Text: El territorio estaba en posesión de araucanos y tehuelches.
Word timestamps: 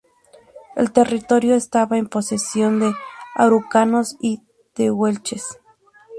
El 0.75 0.91
territorio 0.93 1.53
estaba 1.53 1.95
en 1.95 2.07
posesión 2.07 2.79
de 2.79 2.91
araucanos 3.35 4.17
y 4.19 4.41
tehuelches. 4.73 5.59